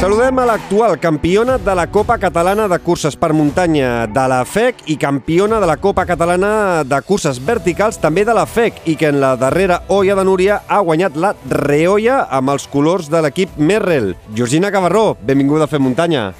[0.00, 4.86] Saludem a l'actual campiona de la Copa Catalana de Curses per Muntanya de la FEC
[4.88, 6.52] i campiona de la Copa Catalana
[6.88, 10.62] de Curses Verticals també de la FEC i que en la darrera olla de Núria
[10.64, 14.14] ha guanyat la Reolla amb els colors de l'equip Merrell.
[14.32, 16.30] Georgina Cavarró, benvinguda a Fer Muntanya.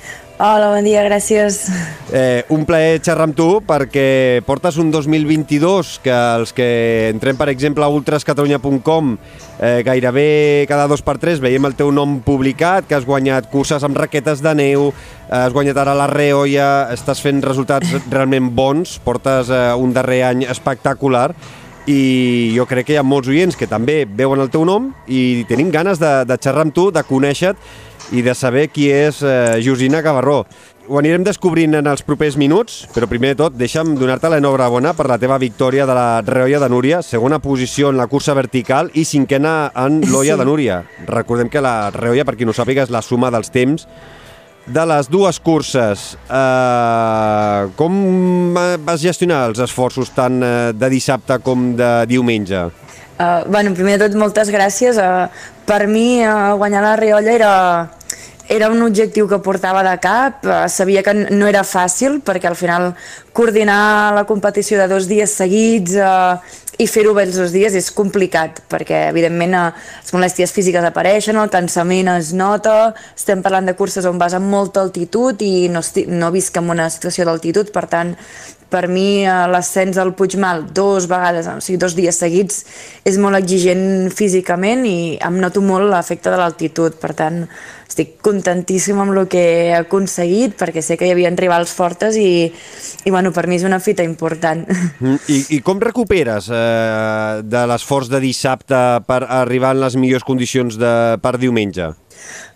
[0.41, 1.67] Hola, bon dia, gràcies.
[2.17, 6.69] Eh, un plaer xerrar amb tu perquè portes un 2022 que els que
[7.11, 9.11] entrem, per exemple, a ultrascatalunya.com
[9.61, 13.85] eh, gairebé cada dos per tres veiem el teu nom publicat, que has guanyat curses
[13.85, 14.89] amb raquetes de neu,
[15.29, 20.47] has guanyat ara la Reoia, estàs fent resultats realment bons, portes eh, un darrer any
[20.49, 21.35] espectacular
[21.85, 25.45] i jo crec que hi ha molts oients que també veuen el teu nom i
[25.49, 29.61] tenim ganes de, de xerrar amb tu, de conèixer-te i de saber qui és eh,
[29.65, 30.45] Josina Gavarró.
[30.91, 35.07] Ho anirem descobrint en els propers minuts, però primer de tot deixa'm donar-te l'enhorabona per
[35.07, 39.05] la teva victòria de la Reolla de Núria, segona posició en la cursa vertical i
[39.07, 40.39] cinquena en l'Olla Sí.
[40.41, 40.81] de Núria.
[41.07, 43.87] Recordem que la Reolla, per qui no sàpiga, és la suma dels temps
[44.67, 46.17] de les dues curses.
[46.27, 52.67] Uh, com eh, vas gestionar els esforços tant eh, de dissabte com de diumenge?
[53.21, 54.99] Uh, bueno, primer de tot, moltes gràcies.
[54.99, 55.29] Uh,
[55.67, 57.53] per mi, uh, guanyar la Riolla era,
[58.51, 60.43] era un objectiu que portava de cap.
[60.45, 62.91] Uh, sabia que no era fàcil, perquè al final
[63.33, 66.35] coordinar la competició de dos dies seguits uh,
[66.83, 69.65] i fer-ho bé els dos dies és complicat, perquè evidentment uh,
[70.03, 74.51] les molèsties físiques apareixen, el cansament es nota, estem parlant de curses on vas amb
[74.51, 78.17] molta altitud i no, no visc en una situació d'altitud, per tant,
[78.71, 82.65] per mi eh, l'ascens al Puigmal dos vegades, o sigui, dos dies seguits,
[83.05, 86.97] és molt exigent físicament i em noto molt l'efecte de l'altitud.
[87.01, 87.43] Per tant,
[87.91, 92.47] estic contentíssima amb el que he aconseguit perquè sé que hi havia rivals fortes i,
[93.05, 94.67] i bueno, per mi és una fita important.
[95.01, 98.77] Mm, I, I com recuperes eh, de l'esforç de dissabte
[99.07, 100.91] per arribar en les millors condicions de,
[101.23, 101.87] per diumenge?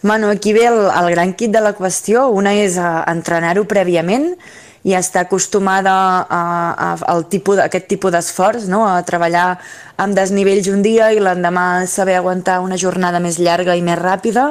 [0.02, 2.26] Bueno, aquí ve el, el gran kit de la qüestió.
[2.28, 4.34] Una és uh, entrenar-ho prèviament
[4.84, 5.92] i estar acostumada
[6.28, 6.40] a,
[6.76, 8.84] a, al tipus, a aquest tipus d'esforç, no?
[8.84, 9.54] a treballar
[9.96, 14.50] amb desnivells un dia i l'endemà saber aguantar una jornada més llarga i més ràpida,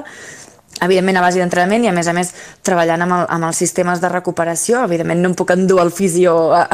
[0.81, 2.31] evidentment a base d'entrenament i a més a més
[2.65, 6.33] treballant amb, el, amb els sistemes de recuperació, evidentment no em puc endur el fisio
[6.57, 6.65] a,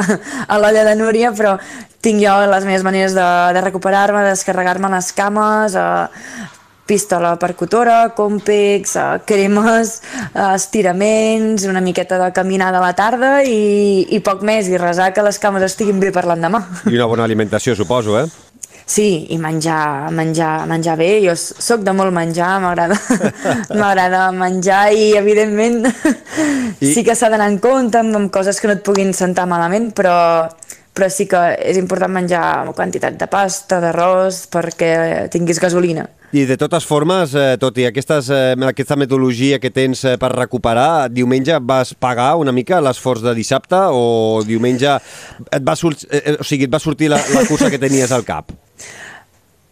[0.48, 1.58] a l'olla de Núria, però
[2.00, 6.48] tinc jo les meves maneres de, de recuperar-me, de descarregar-me les cames, eh,
[6.90, 10.00] pistola percutora, còmpex, eh, cremes,
[10.34, 15.12] eh, estiraments, una miqueta de caminada a la tarda i, i poc més, i resar
[15.14, 16.64] que les cames estiguin bé per l'endemà.
[16.90, 18.26] I una bona alimentació, suposo, eh?
[18.90, 21.10] Sí, i menjar, menjar, menjar bé.
[21.22, 22.96] Jo sóc de molt menjar, m'agrada
[23.78, 26.90] m'agrada menjar i, evidentment, I...
[26.90, 29.92] sí que s'ha d'anar en compte amb, amb coses que no et puguin sentar malament,
[29.94, 30.16] però,
[30.94, 32.44] però sí que és important menjar
[32.76, 36.08] quantitat de pasta, d'arròs, perquè tinguis gasolina.
[36.30, 40.30] I de totes formes, eh, tot i aquestes, eh, aquesta metodologia que tens eh, per
[40.30, 44.92] recuperar, diumenge vas pagar una mica l'esforç de dissabte o diumenge
[45.50, 48.22] et va, surt, eh, o sigui, et va sortir la, la cursa que tenies al
[48.22, 48.54] cap?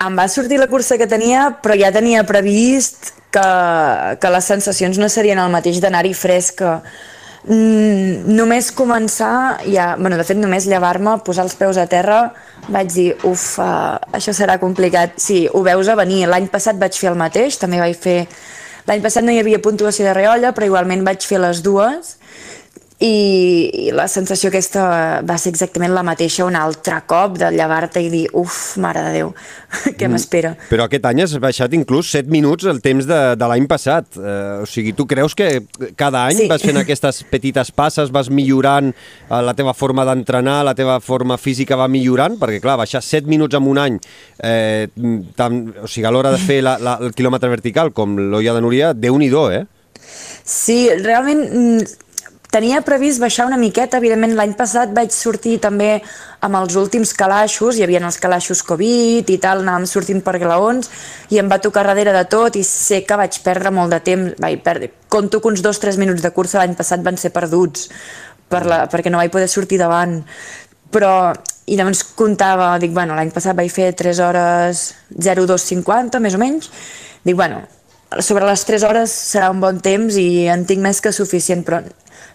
[0.03, 3.47] Em va sortir la cursa que tenia, però ja tenia previst que,
[4.19, 6.81] que les sensacions no serien el mateix d'anar-hi fresca.
[7.47, 12.33] Només començar, ja, bueno, de fet només llevar-me, posar els peus a terra,
[12.69, 15.17] vaig dir, uf, uh, això serà complicat.
[15.23, 16.27] Sí, ho veus a venir.
[16.29, 18.21] L'any passat vaig fer el mateix, també vaig fer...
[18.89, 22.17] L'any passat no hi havia puntuació de reolla, però igualment vaig fer les dues
[22.99, 28.01] i, i la sensació aquesta va ser exactament la mateixa un altre cop de llevar-te
[28.03, 29.29] i dir uf, mare de Déu,
[30.01, 30.57] què m'espera.
[30.67, 34.19] Però aquest any has baixat inclús 7 minuts el temps de, de l'any passat.
[34.19, 35.61] Eh, o sigui, tu creus que
[35.95, 36.49] cada any Sí.
[36.51, 41.39] vas fent aquestes petites passes, vas millorant eh, la teva forma d'entrenar, la teva forma
[41.39, 42.35] física va millorant?
[42.43, 44.01] Perquè, clar, baixar 7 minuts en un any,
[44.43, 44.89] eh,
[45.39, 48.67] tant, o sigui, a l'hora de fer la, la, el quilòmetre vertical com l'Olla de
[48.67, 49.65] Núria, déu-n'hi-do, eh?
[50.49, 52.05] Sí, realment mm,
[52.53, 55.99] tenia previst baixar una miqueta, evidentment l'any passat vaig sortir també
[56.45, 60.89] amb els últims calaixos, hi havia els calaixos Covid i tal, anàvem sortint per glaons
[61.35, 64.39] i em va tocar darrere de tot i sé que vaig perdre molt de temps,
[64.41, 67.35] vaig perdre, conto que uns dos o tres minuts de cursa l'any passat van ser
[67.35, 67.91] perduts
[68.49, 70.23] per la, perquè no vaig poder sortir davant.
[70.89, 71.13] Però
[71.69, 76.71] i llavors comptava, dic, bueno, l'any passat vaig fer 3 hores 0250, més o menys,
[77.27, 77.61] dic, bueno,
[78.21, 81.83] sobre les 3 hores serà un bon temps i en tinc més que suficient, però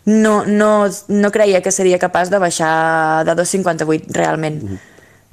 [0.06, 0.72] no, no,
[1.10, 4.62] no creia que seria capaç de baixar de 2,58 realment.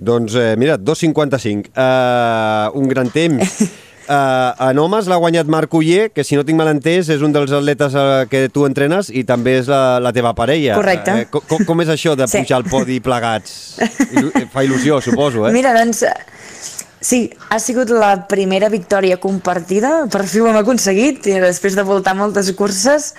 [0.01, 3.61] Doncs eh, mira, 2.55, uh, un gran temps.
[4.09, 7.35] Uh, en homes l'ha guanyat Marc Uller, que si no tinc mal entès és un
[7.37, 10.79] dels atletes uh, que tu entrenes i també és la, la teva parella.
[10.81, 11.19] Correcte.
[11.29, 12.41] Uh, com, com és això de Sí.
[12.41, 13.77] pujar al podi plegats?
[14.17, 15.53] Il fa il·lusió, suposo, eh?
[15.53, 16.07] Mira, doncs,
[17.01, 21.85] sí, ha sigut la primera victòria compartida, per fi ho hem aconseguit, i després de
[21.87, 23.15] voltar moltes curses.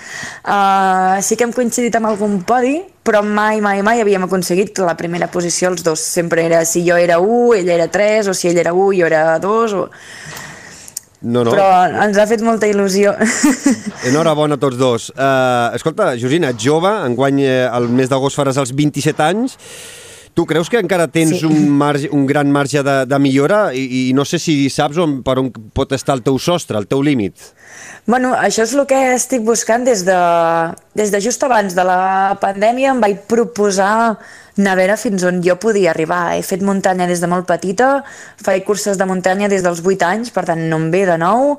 [0.45, 4.95] Uh, sí que hem coincidit amb algun podi, però mai, mai, mai havíem aconseguit la
[5.00, 6.00] primera posició els dos.
[6.00, 9.10] Sempre era si jo era 1, ell era 3, o si ell era 1, jo
[9.10, 9.89] era 2, o...
[11.22, 11.51] No, no.
[11.54, 11.68] però
[12.01, 13.12] ens ha fet molta il·lusió.
[14.10, 15.12] Enhorabona a tots dos.
[15.13, 19.54] Uh, escolta, Josina, jove, enguany eh, el mes d'agost faràs els 27 anys.
[20.33, 21.45] Tu creus que encara tens Sí.
[21.45, 25.18] un, marge, un gran marge de, de millora i, i no sé si saps on,
[25.24, 27.36] per on pot estar el teu sostre, el teu límit?
[28.07, 30.16] Bueno, això és el que estic buscant des de,
[30.98, 32.94] des de just abans de la pandèmia.
[32.95, 34.18] Em vaig proposar
[34.57, 36.33] anar a veure fins on jo podia arribar.
[36.38, 38.01] He fet muntanya des de molt petita,
[38.44, 41.57] faig curses de muntanya des dels 8 anys, per tant no em ve de nou.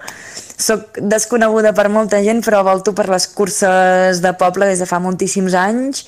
[0.62, 5.00] Soc desconeguda per molta gent, però volto per les curses de poble des de fa
[5.02, 6.04] moltíssims anys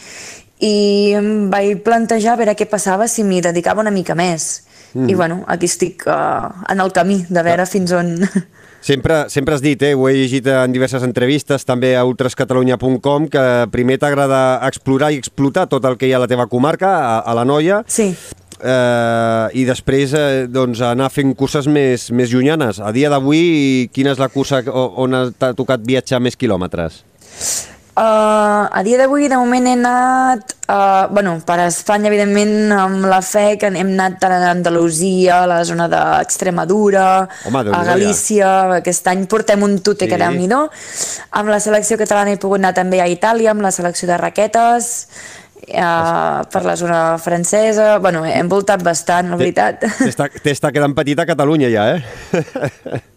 [0.65, 4.63] i em vaig plantejar a veure què passava si m'hi dedicava una mica més.
[4.95, 5.09] Mm.
[5.11, 8.15] I bueno, aquí estic uh, en el camí de veure fins on...
[8.85, 13.45] Sempre, sempre has dit, eh, ho he llegit en diverses entrevistes, també a ultrascatalunya.com, que
[13.73, 17.15] primer t'agrada explorar i explotar tot el que hi ha a la teva comarca, a,
[17.25, 18.11] a la Noia, Sí.
[18.61, 22.83] eh, i després eh, doncs, anar fent curses més, més llunyanes.
[22.85, 27.01] A dia d'avui, quina és la cursa on t'ha tocat viatjar més quilòmetres?
[27.95, 33.21] Uh, a dia d'avui, de moment, he anat, uh, bueno, per Espanya, evidentment, amb la
[33.23, 38.51] FEC, hem anat tant a Andalusia, a la zona d'Extremadura, a Galícia,
[38.81, 40.11] aquest any portem un tute Sí.
[40.11, 43.71] que déu nhi Amb la selecció catalana he pogut anar també a Itàlia, amb la
[43.71, 45.09] selecció de raquetes,
[45.69, 49.87] uh, per la zona francesa, bueno, hem voltat bastant, la veritat.
[50.43, 53.03] T'està quedant petita Catalunya ja, eh?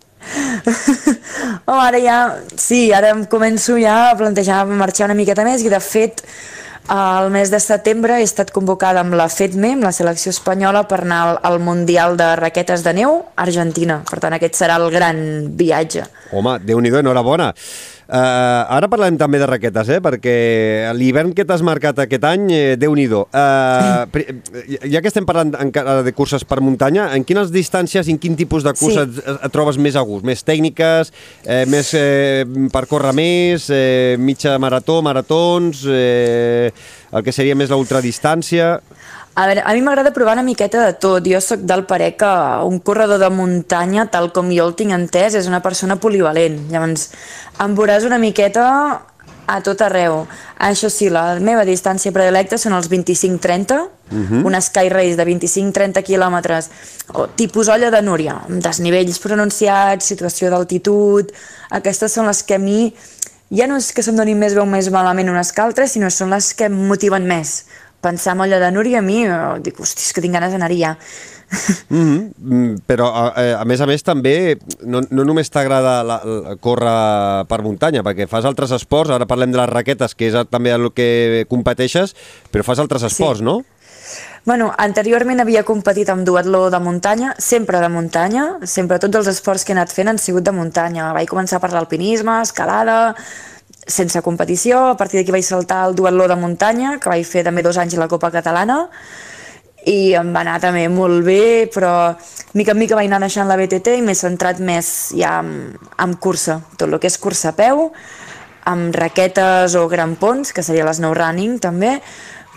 [1.68, 2.20] Oh, ara ja,
[2.60, 6.24] sí, ara em començo ja a plantejar marxar una miqueta més i de fet
[6.88, 11.02] el mes de setembre he estat convocada amb la FEDME, amb la selecció espanyola, per
[11.04, 14.00] anar al, al Mundial de Raquetes de Neu a Argentina.
[14.08, 15.20] Per tant, aquest serà el gran
[15.60, 16.06] viatge.
[16.32, 17.52] Home, Déu-n'hi-do, enhorabona.
[18.08, 19.98] Uh, ara parlem també de raquetes, eh?
[20.00, 20.34] perquè
[20.96, 23.26] l'hivern que t'has marcat aquest any, eh, Déu-n'hi-do.
[23.36, 24.08] Uh,
[24.88, 28.38] ja que estem parlant encara de curses per muntanya, en quines distàncies i en quin
[28.40, 29.20] tipus de curses Sí.
[29.20, 30.24] et, et trobes més a gust?
[30.26, 31.12] Més tècniques,
[31.44, 36.72] eh, més eh, per córrer més, eh, mitja marató, maratons, eh,
[37.12, 38.78] el que seria més l'ultradistància...
[39.38, 41.28] A veure, a mi m'agrada provar una miqueta de tot.
[41.30, 42.30] Jo sóc del parer que
[42.66, 46.64] un corredor de muntanya, tal com jo el tinc entès, és una persona polivalent.
[46.72, 47.12] Llavors,
[47.62, 48.66] em veuràs una miqueta
[49.48, 50.24] a tot arreu.
[50.58, 54.42] Això sí, la meva distància predilecta són els 25-30, uh -huh.
[54.44, 56.70] una sky race de 25-30 quilòmetres,
[57.14, 61.32] o tipus olla de Núria, amb desnivells pronunciats, situació d'altitud...
[61.70, 62.94] Aquestes són les que a mi
[63.50, 66.30] ja no és que se'm donin més o més malament unes que altres, sinó són
[66.30, 67.66] les que em motiven més.
[68.02, 70.80] Pensar en olla de Núria a mi, eh, dic, hosti, és que tinc ganes d'anar-hi
[70.80, 70.98] ja.
[71.90, 72.32] Mm -hmm.
[72.38, 76.22] mm, però, a, a més a més, també no, no només t'agrada
[76.60, 80.72] córrer per muntanya, perquè fas altres esports, ara parlem de les raquetes, que és també
[80.72, 82.16] el que competeixes,
[82.52, 83.64] però fas altres esports, no?
[84.48, 89.66] Bueno, anteriorment havia competit amb duatló de muntanya, sempre de muntanya, sempre tots els esports
[89.66, 91.10] que he anat fent han sigut de muntanya.
[91.12, 93.16] Vaig començar per l'alpinisme, escalada,
[93.88, 97.64] sense competició, a partir d'aquí vaig saltar al duatló de muntanya, que vaig fer també
[97.64, 98.84] dos anys a la Copa Catalana,
[99.88, 102.12] i em va anar també molt bé, però
[102.60, 106.16] mica en mica vaig anar deixant la BTT i m'he centrat més ja en, en
[106.20, 107.88] cursa, tot el que és cursa a peu,
[108.68, 112.02] amb raquetes o grampons, que seria les no running també,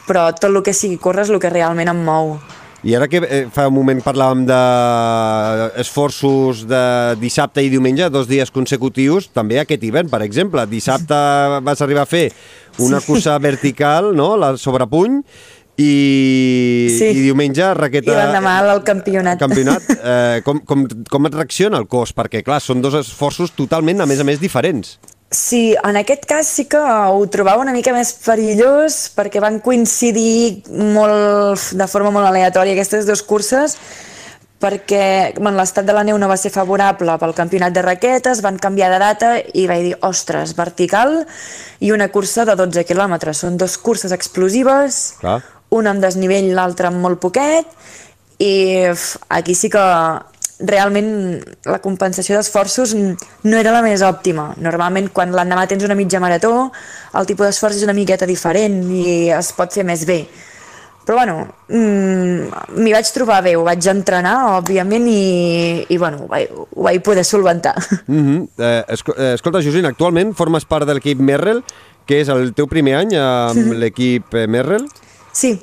[0.09, 2.35] però tot el que sigui córrer és el que realment em mou.
[2.83, 6.81] I ara que eh, fa un moment parlàvem d'esforços de
[7.21, 10.65] dissabte i diumenge, dos dies consecutius, també aquest hivern, per exemple.
[10.71, 11.15] Dissabte
[11.67, 12.31] vas arribar a fer
[12.81, 15.21] una cursa vertical, no?, la sobrepuny,
[15.81, 17.07] i, Sí.
[17.13, 18.13] i diumenge raqueta...
[18.13, 19.39] I l'endemà al campionat.
[19.41, 19.83] campionat.
[20.11, 22.15] Eh, com, com, com et reacciona el cos?
[22.17, 24.97] Perquè, clar, són dos esforços totalment, a més a més, diferents.
[25.31, 30.65] Sí, en aquest cas sí que ho trobava una mica més perillós perquè van coincidir
[30.67, 33.77] molt, de forma molt aleatòria aquestes dues curses
[34.61, 38.59] perquè bueno, l'estat de la neu no va ser favorable pel campionat de raquetes, van
[38.59, 41.23] canviar de data i vaig dir, ostres, vertical
[41.79, 43.41] i una cursa de 12 quilòmetres.
[43.41, 45.39] Són dues curses explosives, Clar.
[45.71, 47.71] una amb desnivell, l'altra amb molt poquet,
[48.43, 48.85] i
[49.31, 49.87] aquí sí que
[50.67, 54.51] realment la compensació d'esforços no era la més òptima.
[54.61, 56.71] Normalment quan l'endemà tens una mitja marató,
[57.17, 60.25] el tipus d'esforç és una miqueta diferent i es pot fer més bé.
[61.11, 66.29] però bueno, mm, m'hi vaig trobar bé, ho vaig entrenar, òbviament, i, i bueno, ho
[66.29, 67.75] vaig, ho vaig poder solventar.
[68.07, 68.49] Mm -hmm.
[68.59, 71.65] eh, esco escolta, Josina, actualment formes part de l'equip Merrell,
[72.07, 74.87] que és el teu primer any amb l'equip eh, Merrell?
[75.33, 75.61] Sí,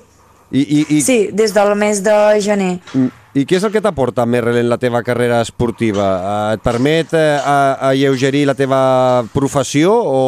[0.51, 2.79] I, i, i, sí, des del mes de gener.
[2.93, 6.05] Mm, I què és el que t'aporta Merrell en la teva carrera esportiva?
[6.17, 8.79] Eh, Et permet eh, a- alleugerir la teva
[9.33, 10.21] professió o,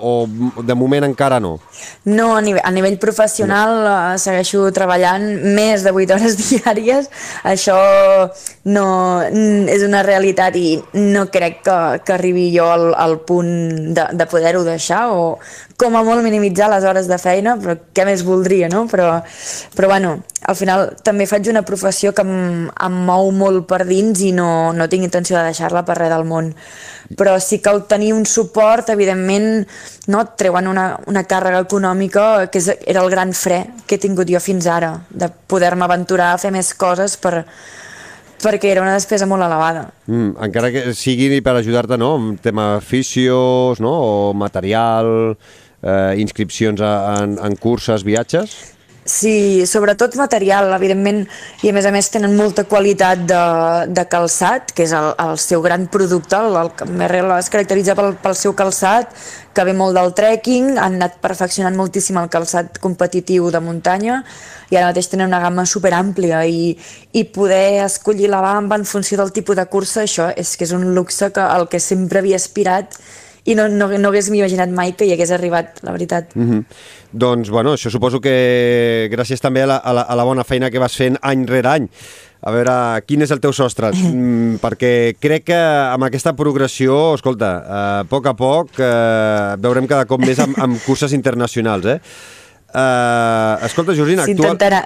[0.00, 1.58] o de moment encara no?
[2.08, 5.26] No, a nivell, a nivell professional eh, segueixo treballant
[5.58, 7.10] més de 8 hores diàries.
[7.44, 7.76] Això
[8.70, 8.86] no,
[9.68, 14.26] és una realitat i no crec que, que arribi jo al, al punt de, de
[14.30, 15.34] poder-ho deixar o
[15.80, 18.84] com a molt minimitzar les hores de feina, però què més voldria, no?
[18.90, 19.08] Però,
[19.74, 20.16] però bueno,
[20.46, 24.72] al final també faig una professió que em, em mou molt per dins i no,
[24.72, 26.54] no tinc intenció de deixar-la per res del món
[27.16, 29.66] però sí que tenir un suport, evidentment,
[30.08, 34.02] no, et treuen una, una càrrega econòmica que és, era el gran fre que he
[34.02, 37.44] tingut jo fins ara, de poder-me aventurar a fer més coses per,
[38.42, 39.88] perquè era una despesa molt elevada.
[40.08, 42.14] Mm, encara que sigui per ajudar-te no?
[42.16, 43.92] en tema fisios no?
[43.92, 45.36] o material,
[45.84, 48.74] eh, inscripcions a, en, en curses, viatges...
[49.04, 51.26] Sí, sobretot material, evidentment,
[51.60, 53.40] i a més a més tenen molta qualitat de,
[53.92, 58.14] de calçat, que és el, el seu gran producte, el, el Merrell es caracteritza pel,
[58.22, 59.12] pel seu calçat,
[59.52, 64.22] que ve molt del trekking, han anat perfeccionant moltíssim el calçat competitiu de muntanya,
[64.72, 66.72] i ara mateix tenen una gamma superàmplia, i,
[67.12, 70.72] i poder escollir la bamba en funció del tipus de cursa, això és que és
[70.72, 72.96] un luxe que, al que sempre havia aspirat,
[73.44, 76.34] i no, no, no hagués imaginat mai que hi hagués arribat, la veritat.
[76.34, 76.64] Mm -hmm.
[77.12, 80.70] Doncs, bueno, això suposo que gràcies també a la, a, la, a la bona feina
[80.70, 81.88] que vas fent any rere any.
[82.44, 83.90] A veure, quin és el teu sostre?
[84.14, 89.86] Mm, perquè crec que amb aquesta progressió, escolta, eh, a poc a poc eh, veurem
[89.86, 92.00] cada cop més amb, amb curses internacionals, eh?
[92.74, 94.24] Uh, escolta, Georgina.
[94.26, 94.80] S'intentarà.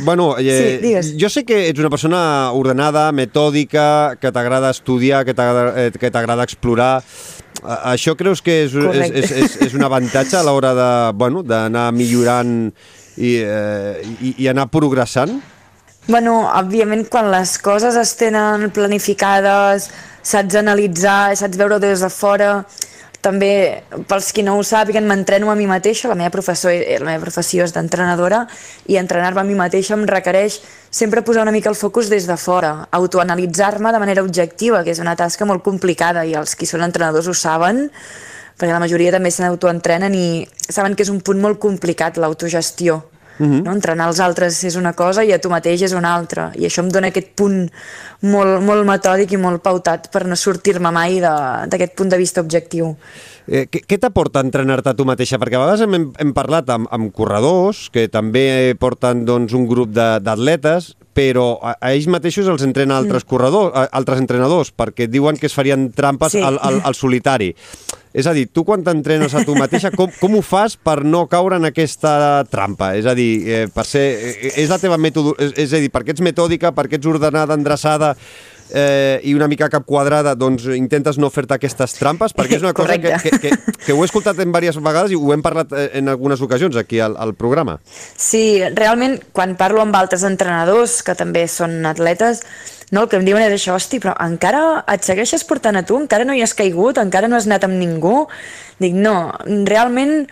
[0.00, 1.10] Bueno, eh, Sí, digues.
[1.20, 7.02] jo sé que ets una persona ordenada, metòdica, que t'agrada estudiar, que t'agrada eh, explorar.
[7.60, 9.18] Eh, Això creus que és, és, Correcte.
[9.20, 10.88] és, és, és un avantatge a l'hora de,
[11.20, 12.72] bueno, d'anar millorant
[13.20, 15.36] i, eh, i, i anar progressant?
[16.08, 19.90] Bueno, òbviament, quan les coses es tenen planificades,
[20.24, 22.60] saps analitzar, saps veure des de fora,
[23.26, 23.50] també,
[24.06, 27.66] pels qui no ho sàpiguen, m'entreno a mi mateixa, la meva, professor, la meva professió
[27.66, 28.44] és d'entrenadora,
[28.86, 30.60] i entrenar-me a mi mateixa em requereix
[30.94, 35.02] sempre posar una mica el focus des de fora, autoanalitzar-me de manera objectiva, que és
[35.02, 37.88] una tasca molt complicada, i els qui són entrenadors ho saben,
[38.56, 40.28] perquè la majoria també se n'autoentrenen i
[40.62, 43.02] saben que és un punt molt complicat, l'autogestió.
[43.38, 43.72] No?
[43.72, 46.50] Entrenar els altres és una cosa i a tu mateix és una altra.
[46.56, 47.66] I això em dona aquest punt
[48.22, 52.94] molt, molt metòdic i molt pautat per no sortir-me mai d'aquest punt de vista objectiu.
[53.46, 55.38] Eh, què què t'aporta entrenar-te a tu mateixa?
[55.38, 59.92] Perquè a vegades hem, hem parlat amb, amb corredors que també porten doncs, un grup
[59.94, 65.38] d'atletes, però a, a ells mateixos els entrena altres corredors, a, altres entrenadors, perquè diuen
[65.40, 66.42] que es farien trampes Sí.
[66.42, 67.52] al, al, al solitari.
[68.16, 71.26] És a dir, tu quan t'entrenes a tu mateixa, com, com ho fas per no
[71.28, 72.94] caure en aquesta trampa?
[72.96, 75.90] És a dir, eh, per ser, eh, és la teva mètode, és, és a dir,
[75.92, 78.14] perquè ets metòdica, perquè ets ordenada, endreçada,
[78.70, 82.74] eh, i una mica cap quadrada, doncs intentes no fer-te aquestes trampes, perquè és una
[82.76, 85.72] cosa que, que, que, que ho he escoltat en diverses vegades i ho hem parlat
[85.72, 87.78] eh, en algunes ocasions aquí al, al programa.
[87.86, 92.42] Sí, realment, quan parlo amb altres entrenadors, que també són atletes,
[92.90, 95.98] no, el que em diuen és això, hosti, però encara et segueixes portant a tu,
[95.98, 98.26] encara no hi has caigut, encara no has anat amb ningú.
[98.82, 99.32] Dic, no,
[99.66, 100.26] realment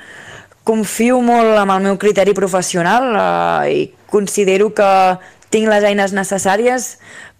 [0.65, 4.91] confio molt en el meu criteri professional eh, i considero que
[5.53, 6.95] tinc les eines necessàries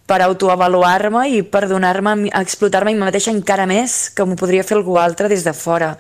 [0.07, 4.65] per autoavaluar-me i per donar-me a explotar-me a mi mateixa encara més que m'ho podria
[4.67, 5.95] fer algú altre des de fora.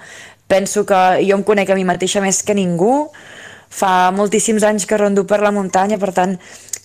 [0.48, 3.08] Penso que jo em conec a mi mateixa més que ningú,
[3.74, 6.36] fa moltíssims anys que rondo per la muntanya, per tant,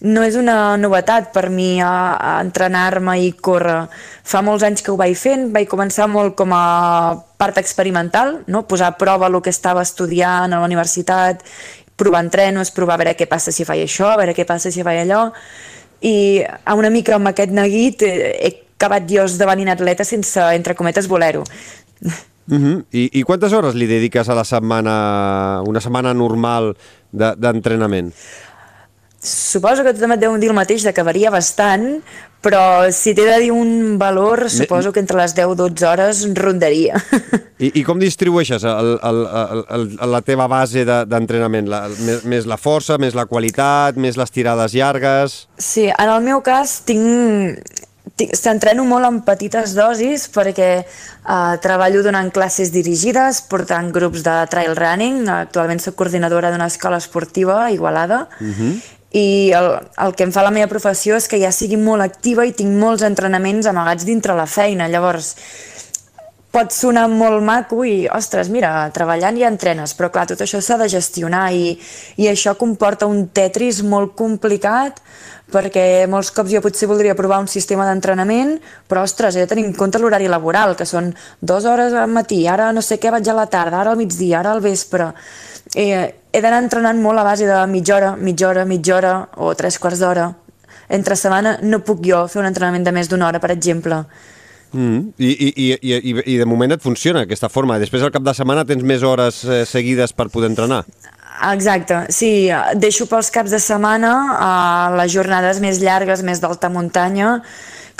[0.01, 3.89] no és una novetat per mi a, a entrenar-me i córrer.
[4.23, 8.63] Fa molts anys que ho vaig fent, vaig començar molt com a part experimental, no?
[8.63, 11.43] posar a prova el que estava estudiant a la universitat,
[11.99, 14.85] provar entrenos, provar a veure què passa si faig això, a veure què passa si
[14.87, 15.25] faig allò,
[16.01, 16.41] i
[16.75, 21.43] una mica amb aquest neguit eh, he acabat jo esdevenint atleta sense, entre cometes, voler-ho.
[22.49, 22.83] Uh -huh.
[22.91, 26.75] I, I quantes hores li dediques a la setmana, una setmana normal
[27.11, 28.13] de- d'entrenament?
[29.19, 31.99] Suposo que tothom et deu dir el mateix, de que varia bastant,
[32.39, 36.95] però si t'he de dir un valor, suposo que entre les 10-12 hores rondaria.
[37.59, 39.83] I, I com distribueixes el, el, el, el,
[40.13, 41.67] la teva base de- d'entrenament?
[41.67, 45.35] La, més, més la força, més la qualitat, més les tirades llargues...
[45.59, 47.59] Sí, en el meu cas tinc,
[48.39, 54.79] s'entreno molt en petites dosis perquè eh, treballo donant classes dirigides, portant grups de trail
[54.79, 58.71] running, actualment soc coordinadora d'una escola esportiva a Igualada, uh -huh.
[59.11, 62.45] I el, el que em fa la meva professió és que ja sigui molt activa
[62.45, 65.33] i tinc molts entrenaments amagats dintre la feina, llavors
[66.49, 70.79] pot sonar molt maco i, ostres, mira, treballant ja entrenes, però clar, tot això s'ha
[70.81, 71.75] de gestionar i,
[72.17, 74.97] i això comporta un tetris molt complicat
[75.49, 78.57] perquè molts cops jo potser voldria provar un sistema d'entrenament,
[78.89, 81.09] però ostres, he de tenir en compte l'horari laboral, que són
[81.41, 84.39] dues hores al matí, ara no sé què vaig a la tarda, ara al migdia,
[84.43, 85.09] ara al vespre.
[85.73, 89.53] Eh, he d'anar entrenant molt a base de mitja hora, mitja hora, mitja hora o
[89.57, 90.29] tres quarts d'hora.
[90.89, 94.03] Entre setmana no puc jo fer un entrenament de més d'una hora, per exemple.
[94.73, 95.13] Mm.
[95.17, 97.79] I, i, i, i, I de moment et funciona aquesta forma.
[97.81, 100.83] Després al cap de setmana tens més hores eh, seguides per poder entrenar.
[101.49, 104.53] Exacte, sí, deixo pels caps de setmana a
[104.99, 107.37] les jornades més llargues, més d'alta muntanya,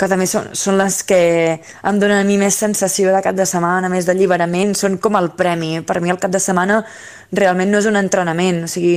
[0.00, 1.20] que també són, són les que
[1.60, 5.32] em donen a mi més sensació de cap de setmana, més d'alliberament, són com el
[5.36, 5.74] premi.
[5.84, 6.80] Per mi el cap de setmana
[7.36, 8.96] realment no és un entrenament, o sigui,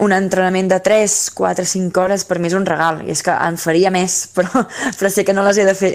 [0.00, 3.34] un entrenament de 3, 4, 5 hores per mi és un regal, i és que
[3.34, 4.64] en faria més, però,
[4.96, 5.92] però sé que no les he de fer.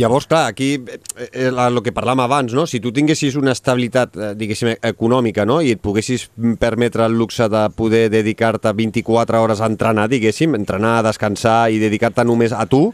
[0.00, 0.82] Llavors, clar, aquí
[1.18, 2.64] eh, el eh, que parlàvem abans, no?
[2.64, 5.58] si tu tinguessis una estabilitat, eh, diguéssim, econòmica, no?
[5.60, 6.30] i et poguessis
[6.62, 12.24] permetre el luxe de poder dedicar-te 24 hores a entrenar, diguéssim, entrenar, descansar i dedicar-te
[12.24, 12.86] només a tu,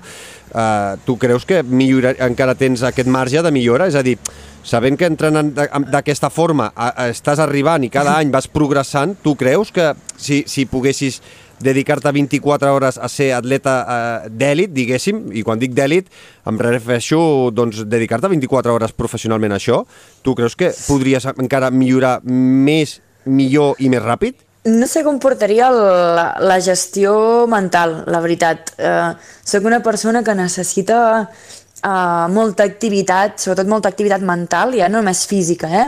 [0.51, 3.87] eh, tu creus que millorar, encara tens aquest marge de millora?
[3.87, 4.19] És a dir,
[4.67, 6.73] sabent que entrenant d'aquesta forma
[7.07, 11.23] estàs arribant i cada any vas progressant, tu creus que si, si poguessis
[11.61, 16.11] dedicar-te 24 hores a ser atleta eh, d'èlit, diguéssim, i quan dic d'èlit
[16.47, 19.83] em refereixo doncs, dedicar-te 24 hores professionalment a això,
[20.23, 24.43] tu creus que podries encara millorar més, millor i més ràpid?
[24.67, 28.73] No sé com portaria la, la gestió mental, la veritat.
[28.83, 29.13] Eh,
[29.47, 35.23] soc una persona que necessita eh, molta activitat, sobretot molta activitat mental, ja no només
[35.31, 35.87] física, eh?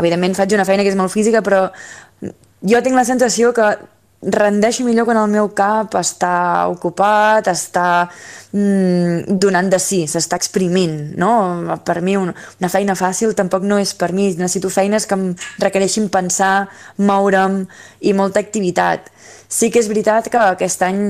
[0.00, 1.64] Evidentment faig una feina que és molt física, però
[2.20, 3.72] jo tinc la sensació que
[4.22, 8.10] rendeixo millor quan el meu cap està ocupat, està
[8.52, 11.32] mm, donant de sí, s'està exprimint, no?
[11.86, 15.24] Per mi un, una feina fàcil tampoc no és per mi, necessito feines que em
[15.64, 16.68] requereixin pensar,
[17.00, 17.62] moure'm
[18.04, 19.08] i molta activitat.
[19.48, 21.00] Sí que és veritat que aquest any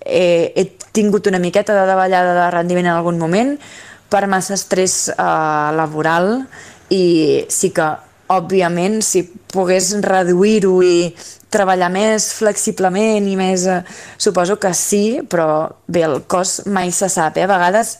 [0.00, 0.64] he, he
[0.96, 3.58] tingut una miqueta de davallada de rendiment en algun moment
[4.08, 6.46] per massa estrès eh, laboral
[6.92, 7.92] i sí que
[8.32, 11.12] òbviament, si pogués reduir-ho i
[11.54, 13.68] treballar més flexiblement i més...
[13.70, 13.80] Eh,
[14.18, 15.48] suposo que sí, però
[15.86, 17.44] bé, el cos mai se sap, eh?
[17.46, 17.98] A vegades,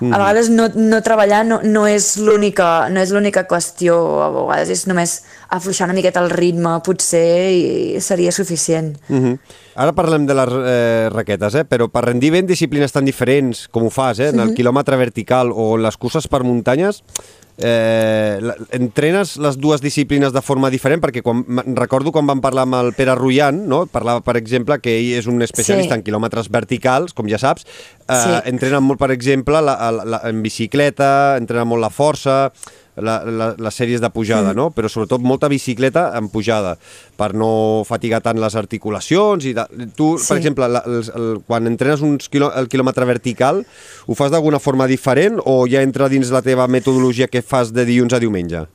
[0.00, 0.12] mm.
[0.12, 4.72] a vegades no, no treballar no, no és l'única no és l'única qüestió, a vegades
[4.74, 5.16] és només
[5.52, 8.96] afluixar una miqueta el ritme, potser, i seria suficient.
[9.08, 9.38] Mm -hmm.
[9.74, 11.64] Ara parlem de les eh, raquetes, eh?
[11.64, 14.28] però per rendir ben disciplines tan diferents com ho fas, eh?
[14.28, 14.56] en el mm -hmm.
[14.56, 17.02] quilòmetre vertical o les curses per muntanyes,
[17.64, 21.44] eh, entrenes les dues disciplines de forma diferent, perquè quan,
[21.78, 23.84] recordo quan vam parlar amb el Pere Rullant, no?
[23.90, 26.00] parlava, per exemple, que ell és un especialista sí.
[26.00, 27.66] en quilòmetres verticals, com ja saps,
[28.08, 28.36] eh, sí.
[28.52, 32.38] entrena molt, per exemple, la, la, la, en bicicleta, entrena molt la força,
[32.96, 34.56] la, la, les sèries de pujada, mm.
[34.56, 34.68] no?
[34.74, 36.74] però sobretot molta bicicleta en pujada,
[37.16, 39.46] per no fatigar tant les articulacions.
[39.48, 39.66] I de...
[39.96, 40.28] Tu, sí.
[40.28, 43.62] per exemple, la, el, el, quan entrenes un quilò, el quilòmetre vertical,
[44.06, 47.84] ho fas d'alguna forma diferent o ja entra dins la teva metodologia que fas de
[47.88, 48.66] dilluns a diumenge?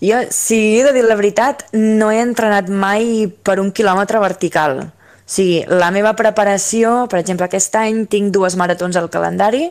[0.00, 4.78] Jo, si he de dir la veritat, no he entrenat mai per un quilòmetre vertical.
[4.86, 4.90] O
[5.26, 9.64] sigui, la meva preparació, per exemple, aquest any tinc dues maratons al calendari,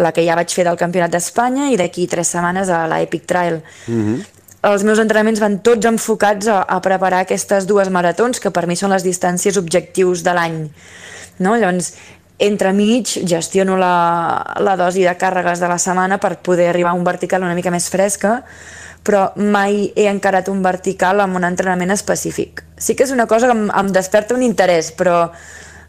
[0.00, 3.26] la que ja vaig fer del Campionat d'Espanya i d'aquí tres setmanes a la Epic
[3.26, 3.60] Trail.
[3.86, 4.24] Mm -hmm.
[4.64, 8.76] Els meus entrenaments van tots enfocats a, a preparar aquestes dues maratons, que per mi
[8.76, 10.70] són les distàncies objectius de l'any.
[11.38, 11.56] No?
[11.56, 11.92] Llavors,
[12.38, 16.98] entre mig gestiono la, la dosi de càrregues de la setmana per poder arribar a
[16.98, 18.40] un vertical una mica més fresca,
[19.04, 22.64] però mai he encarat un vertical amb un entrenament específic.
[22.76, 25.28] Sí que és una cosa que em, em desperta un interès, però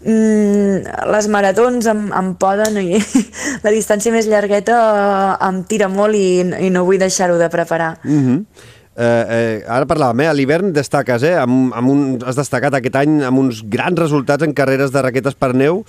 [0.04, 3.00] mm, les maratons em, em poden i
[3.66, 7.96] la distància més llargueta eh, em tira molt i, i no vull deixar-ho de preparar.
[8.04, 8.72] Mm -hmm.
[8.96, 10.28] Eh, eh, ara parlàvem, eh?
[10.32, 11.36] a l'hivern destaques, eh?
[11.36, 15.36] Amb, amb un, has destacat aquest any amb uns grans resultats en carreres de raquetes
[15.36, 15.84] per neu.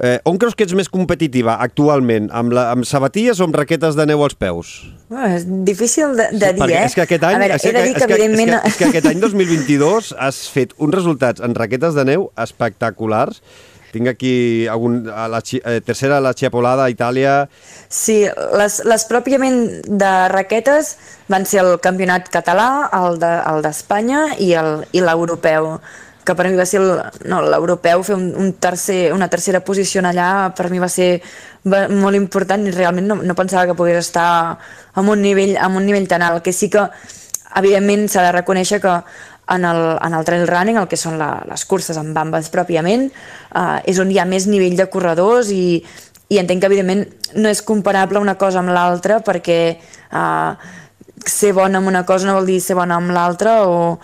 [0.00, 2.30] Eh, on creus que ets més competitiva actualment?
[2.32, 4.70] Amb, la, amb sabatilles o amb raquetes de neu als peus?
[5.12, 6.84] Oh, és difícil de, de sí, dir, eh?
[6.86, 8.54] És que aquest any, a veure, és, que, és, que, evidentment...
[8.54, 12.30] és, que, és que aquest any 2022 has fet uns resultats en raquetes de neu
[12.40, 13.44] espectaculars
[13.90, 17.48] tinc aquí algun, a la eh, tercera la Chiapolada a Itàlia.
[17.90, 18.22] Sí,
[18.56, 19.58] les, les pròpiament
[19.90, 20.94] de raquetes
[21.30, 23.18] van ser el campionat català, el
[23.64, 25.74] d'Espanya de, el i l'europeu.
[26.24, 30.52] Que per mi va ser l'europeu, no, fer un, un tercer, una tercera posició allà,
[30.56, 31.20] per mi va ser
[31.64, 34.58] molt important i realment no, no pensava que pogués estar
[34.96, 36.86] en un nivell, en un nivell tan alt, que sí que
[37.56, 38.94] evidentment s'ha de reconèixer que
[39.50, 43.08] en el, en el trail running, el que són la, les curses amb bambes pròpiament,
[43.10, 45.80] eh, és on hi ha més nivell de corredors i,
[46.30, 47.06] i entenc que evidentment
[47.42, 50.52] no és comparable una cosa amb l'altra perquè eh,
[51.26, 53.98] ser bona amb una cosa no vol dir ser bona amb l'altra o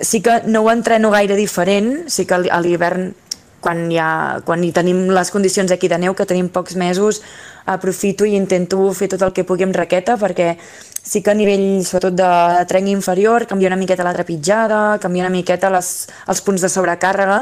[0.00, 3.12] sí que no ho entreno gaire diferent, sí que a l'hivern
[3.60, 7.22] quan, ha, quan hi tenim les condicions aquí de neu, que tenim pocs mesos,
[7.66, 10.54] aprofito i intento fer tot el que pugui amb raqueta perquè
[11.08, 12.28] sí que a nivell, sobretot de,
[12.68, 15.90] trenc inferior, canvia una miqueta la trepitjada, canvia una miqueta les,
[16.28, 17.40] els punts de sobrecàrrega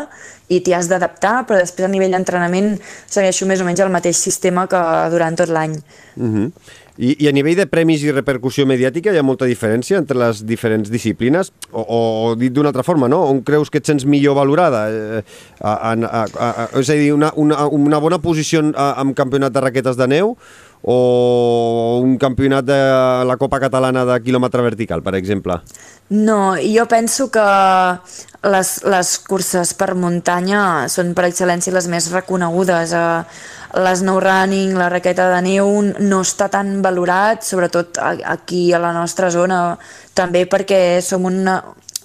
[0.49, 2.77] i t'hi has d'adaptar, però després a nivell d'entrenament
[3.11, 5.75] segueixo més o menys el mateix sistema que durant tot l'any.
[6.17, 6.27] Uh.
[6.27, 6.51] -huh.
[6.97, 10.43] I, I a nivell de premis i repercussió mediàtica hi ha molta diferència entre les
[10.49, 11.53] diferents disciplines?
[11.73, 12.01] O, o
[12.41, 13.23] dit d'una altra forma, no?
[13.29, 14.87] On creus que et sents millor valorada?
[14.89, 15.23] Eh,
[15.61, 19.65] a, a, a, a, és a dir, una, una, una bona posició en campionat de
[19.65, 20.37] raquetes de neu
[20.87, 22.79] o un campionat de
[23.27, 25.59] la Copa Catalana de quilòmetre vertical, per exemple?
[26.15, 27.47] No, jo penso que
[28.47, 32.95] les, les curses per muntanya són per excel·lència les més reconegudes.
[32.95, 33.25] Eh,
[33.83, 38.95] les no running, la raqueta de neu no està tan valorat, sobretot aquí a la
[38.95, 39.75] nostra zona,
[40.15, 41.59] també perquè som una,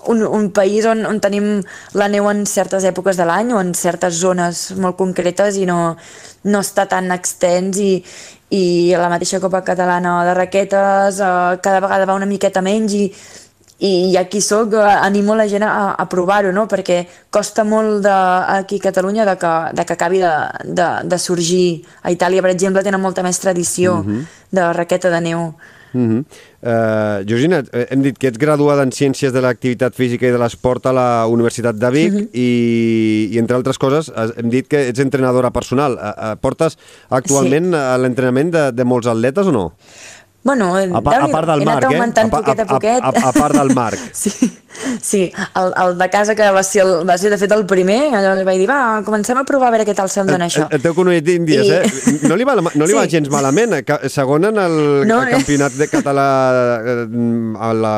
[0.10, 1.62] un, un país on, on tenim
[1.94, 5.96] la neu en certes èpoques de l'any o en certes zones molt concretes i no,
[6.50, 7.94] no està tan extens i,
[8.52, 13.06] i la mateixa Copa Catalana de raquetes eh, cada vegada va una miqueta menys i,
[13.82, 16.68] i aquí sóc, eh, animo la gent a, a provar-ho, no?
[16.70, 17.00] perquè
[17.34, 18.18] costa molt de,
[18.60, 20.34] aquí a Catalunya de que, de que acabi de,
[20.66, 21.82] de, de sorgir.
[22.04, 24.20] A Itàlia, per exemple, tenen molta més tradició uh mhm.
[24.20, 24.26] -huh.
[24.52, 25.54] de raqueta de neu.
[25.94, 26.24] Uh -huh.
[26.62, 30.38] uh, Georgina, eh, hem dit que ets graduada en Ciències de l'Activitat Física i de
[30.38, 32.30] l'Esport a la Universitat de Vic uh -huh.
[32.34, 35.94] i, i, entre altres coses, hem dit que ets entrenadora personal.
[35.94, 36.78] Uh, uh, portes
[37.10, 38.02] actualment sí.
[38.02, 39.74] l'entrenament de, de molts atletes o no?
[40.44, 42.00] Bueno, a, pa, a part del Marc, eh?
[42.02, 43.04] A, poquet a, poquet.
[43.04, 44.00] A, a, a part del Marc.
[44.12, 44.32] sí,
[45.00, 45.32] sí.
[45.56, 48.34] El, el de casa que va ser, el, va ser de fet el primer, allò
[48.40, 50.66] li vaig dir, va, comencem a provar a veure què tal se'm dona això.
[50.66, 51.78] El, el teu conollet d'Índies, I...
[51.78, 52.18] eh?
[52.26, 52.98] No li va, no li sí.
[52.98, 53.78] va gens malament.
[53.78, 53.84] Eh?
[54.10, 56.28] Segon en el, no, el campionat de català
[56.82, 57.08] eh,
[57.62, 57.96] a la,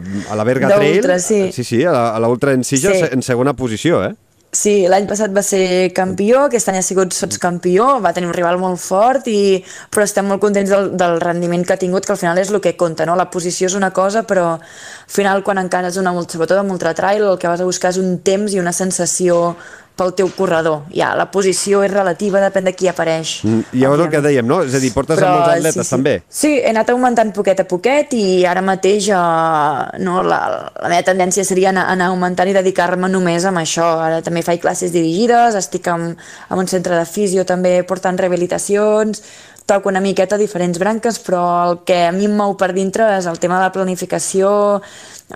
[0.00, 1.10] a la Berga Trail.
[1.20, 1.50] Sí.
[1.52, 3.10] sí, sí, a la Ultra en Silla, sí.
[3.12, 4.14] en segona posició, eh?
[4.54, 8.60] Sí, l'any passat va ser campió, aquest any ha sigut sotscampió, va tenir un rival
[8.62, 9.58] molt fort, i,
[9.90, 12.60] però estem molt contents del, del rendiment que ha tingut, que al final és el
[12.62, 13.16] que compta, no?
[13.18, 17.26] La posició és una cosa, però al final quan encara és una, sobretot amb ultratrail,
[17.32, 19.56] el que vas a buscar és un temps i una sensació
[19.94, 20.82] pel teu corredor.
[20.94, 23.36] Ja, la posició és relativa, depèn de qui apareix.
[23.46, 24.60] Mm, llavors el que dèiem, no?
[24.66, 25.94] És a dir, portes Però, amb molts atletes, sí, sí.
[25.94, 26.14] també.
[26.28, 30.40] Sí, he anat augmentant poquet a poquet i ara mateix eh, no, la,
[30.82, 33.86] la meva tendència seria anar, anar augmentant i dedicar-me només amb això.
[34.02, 39.22] Ara també faig classes dirigides, estic en, en un centre de fisio també portant rehabilitacions,
[39.66, 43.26] toco una miqueta diferents branques, però el que a mi em mou per dintre és
[43.30, 44.48] el tema de la planificació,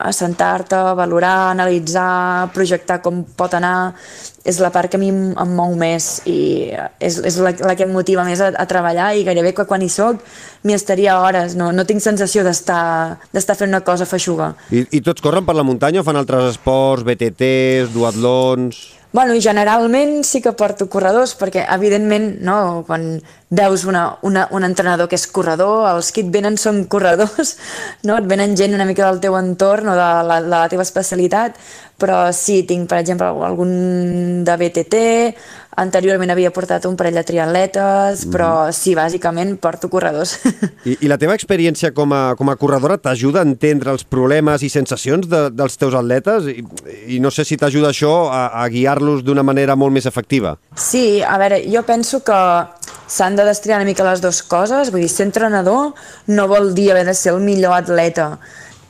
[0.05, 3.95] assentar-te, valorar, analitzar, projectar com pot anar,
[4.49, 6.69] és la part que a mi em mou més i
[7.01, 9.85] és, és la, la que em motiva més a, a treballar i gairebé que quan
[9.85, 10.21] hi soc
[10.65, 14.53] m'hi estaria hores, no, no tinc sensació d'estar fent una cosa feixuga.
[14.69, 18.85] I, I tots corren per la muntanya o fan altres esports, BTTs, duatlons...
[19.11, 23.07] Bueno, i generalment sí que porto corredors, perquè evidentment, no, quan
[23.49, 27.55] veus una, una, un entrenador que és corredor, els que et venen són corredors,
[28.05, 28.19] no?
[28.19, 31.57] et venen gent una mica del teu entorn o de la, de la teva especialitat,
[31.99, 35.01] però sí, tinc, per exemple, algun de BTT,
[35.79, 38.33] Anteriorment havia portat un parell de triatletes, mm.
[38.35, 40.37] però sí, bàsicament porto corredors.
[40.89, 44.65] I, i la teva experiència com a, com a corredora t'ajuda a entendre els problemes
[44.67, 46.51] i sensacions de, dels teus atletes?
[46.51, 46.65] I,
[47.15, 50.57] i no sé si t'ajuda això a, a guiar-los d'una manera molt més efectiva.
[50.75, 52.39] Sí, a veure, jo penso que
[53.09, 54.91] s'han de destriar una mica les dues coses.
[54.93, 55.95] Vull dir, ser entrenador
[56.29, 58.35] no vol dir haver de ser el millor atleta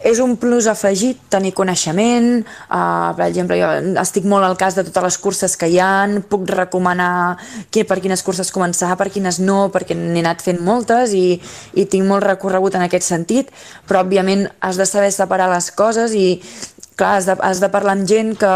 [0.04, 3.70] és un plus afegit tenir coneixement, uh, per exemple, jo
[4.02, 7.36] estic molt al cas de totes les curses que hi han, puc recomanar
[7.74, 11.40] que, per quines curses començar, per quines no, perquè n'he anat fent moltes i,
[11.74, 13.52] i tinc molt recorregut en aquest sentit,
[13.88, 16.40] però òbviament has de saber separar les coses i
[16.98, 18.52] clar, has de, has de parlar amb gent que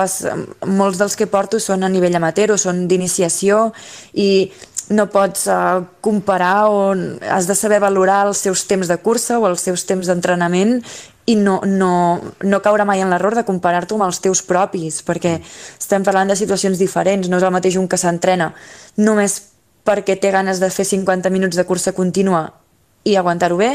[0.71, 3.71] molts dels que porto són a nivell amateur o són d'iniciació
[4.15, 4.53] i
[4.93, 6.93] no pots uh, comparar o
[7.31, 10.81] has de saber valorar els seus temps de cursa o els seus temps d'entrenament
[11.27, 15.37] i no, no, no caure mai en l'error de comparar-t'ho amb els teus propis, perquè
[15.79, 18.53] estem parlant de situacions diferents, no és el mateix un que s'entrena
[18.99, 19.39] només
[19.87, 22.49] perquè té ganes de fer 50 minuts de cursa contínua
[23.05, 23.73] i aguantar-ho bé,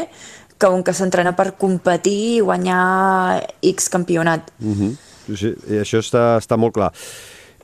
[0.57, 4.51] que un que s'entrena per competir i guanyar X campionat.
[4.59, 4.91] Uh -huh.
[5.35, 6.91] sí, i això està, està molt clar.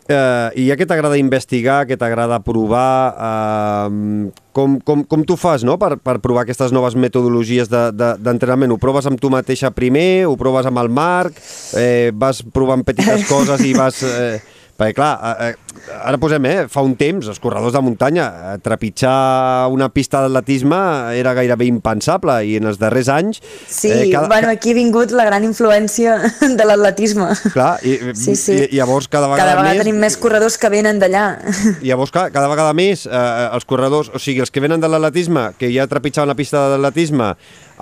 [0.04, 5.64] Eh, I ja que t'agrada investigar, que t'agrada provar, eh, com, com, com tu fas
[5.64, 5.78] no?
[5.80, 8.68] per, per provar aquestes noves metodologies d'entrenament?
[8.68, 11.40] De, de, ho proves amb tu mateixa primer, ho proves amb el Marc,
[11.80, 14.04] eh, vas provant petites coses i vas...
[14.04, 14.42] Eh,
[14.78, 18.58] perquè, clar, eh, eh, ara posem, eh, fa un temps, els corredors de muntanya, eh,
[18.64, 20.80] trepitjar una pista d'atletisme
[21.18, 23.42] era gairebé impensable i en els darrers anys...
[23.68, 26.18] Sí, eh, cada, bueno, aquí ha vingut la gran influència
[26.60, 27.30] de l'atletisme.
[27.54, 28.58] Clar, i, sí, sí.
[28.70, 29.84] i llavors cada vegada, cada vegada més...
[29.86, 31.26] tenim més corredors que venen d'allà.
[31.86, 34.90] I llavors, clar, cada vegada més eh, els corredors, o sigui, els que venen de
[34.90, 37.34] l'atletisme, que ja trepitjaven la pista de l'atletisme,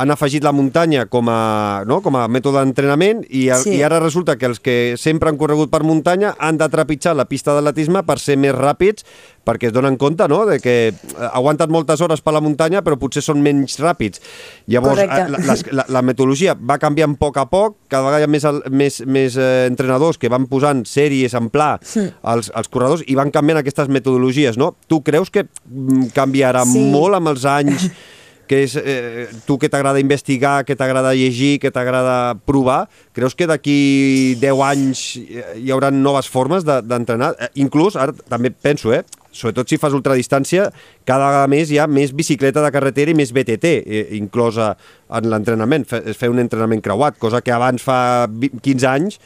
[0.01, 1.99] han afegit la muntanya com a, no?
[2.01, 3.75] com a mètode d'entrenament i, sí.
[3.77, 7.25] i ara resulta que els que sempre han corregut per muntanya han de trepitjar la
[7.29, 9.05] pista d'atletisme per ser més ràpids
[9.45, 10.43] perquè es donen compte no?
[10.45, 10.93] de que
[11.31, 14.21] aguanten moltes hores per la muntanya però potser són menys ràpids.
[14.69, 18.27] Llavors, la, la, la, la metodologia va canviant a poc a poc, cada vegada hi
[18.27, 22.05] ha més, més, més eh, entrenadors que van posant sèries en pla sí.
[22.21, 24.59] als, als corredors i van canviant aquestes metodologies.
[24.61, 24.75] No?
[24.87, 26.85] Tu creus que mm, canviarà sí.
[26.93, 27.89] molt amb els anys
[28.47, 33.47] que és eh, tu que t'agrada investigar, que t'agrada llegir, que t'agrada provar, creus que
[33.49, 35.03] d'aquí 10 anys
[35.59, 37.33] hi haurà noves formes d'entrenar?
[37.37, 40.69] De, eh, inclús, ara també penso, eh, sobretot si fas ultradistància,
[41.07, 44.73] cada vegada més hi ha més bicicleta de carretera i més BTT eh, inclosa
[45.09, 49.21] en l'entrenament, fer, fer un entrenament creuat, cosa que abans fa 15 anys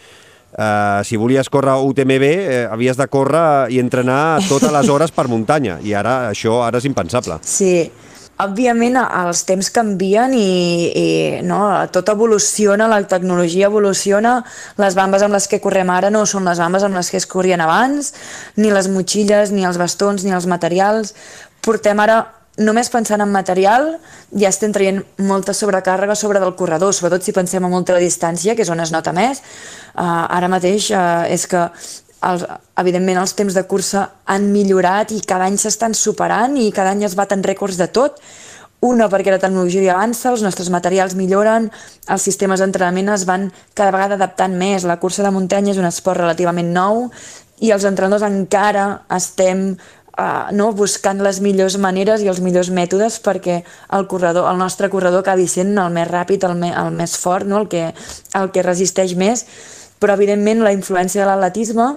[0.56, 5.26] Uh, si volies córrer UTMB eh, havies de córrer i entrenar totes les hores per
[5.28, 7.36] muntanya i ara això ara és impensable.
[7.44, 7.90] Sí,
[8.44, 10.46] òbviament els temps canvien i,
[10.92, 11.08] i
[11.48, 11.60] no,
[11.94, 14.38] tot evoluciona, la tecnologia evoluciona,
[14.82, 17.28] les bambes amb les que correm ara no són les bambes amb les que es
[17.32, 18.14] corrien abans,
[18.60, 21.16] ni les motxilles, ni els bastons, ni els materials.
[21.64, 22.26] Portem ara
[22.58, 23.96] només pensant en material
[24.32, 28.64] ja estem traient molta sobrecàrrega sobre del corredor, sobretot si pensem a molta distància, que
[28.64, 29.42] és on es nota més.
[29.96, 31.70] Uh, ara mateix uh, és que
[32.24, 32.46] els,
[32.80, 37.06] evidentment els temps de cursa han millorat i cada any s'estan superant i cada any
[37.08, 38.22] es baten rècords de tot.
[38.86, 41.72] Una, perquè la tecnologia avança, els nostres materials milloren,
[42.12, 44.86] els sistemes d'entrenament es van cada vegada adaptant més.
[44.86, 47.08] La cursa de muntanya és un esport relativament nou
[47.64, 49.72] i els entrenadors encara estem
[50.20, 54.92] uh, no, buscant les millors maneres i els millors mètodes perquè el, corredor, el nostre
[54.92, 57.64] corredor acabi sent el més ràpid, el, me, el més fort, no?
[57.64, 57.90] el, que,
[58.36, 59.46] el que resisteix més.
[60.00, 61.94] Però, evidentment, la influència de l'atletisme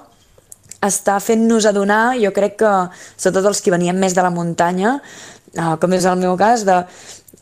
[0.85, 2.73] està fent-nos adonar, jo crec que,
[3.17, 5.01] sobretot els que venien més de la muntanya,
[5.55, 6.85] eh, com és el meu cas, de,